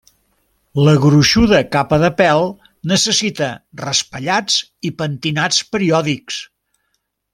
[0.85, 2.41] La gruixuda capa de pèl
[2.93, 3.51] necessita
[3.83, 4.57] raspallats
[4.91, 6.41] i pentinats periòdics.